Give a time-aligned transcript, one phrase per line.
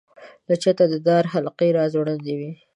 [0.47, 2.51] له چته د دار حلقې را ځوړندې وې.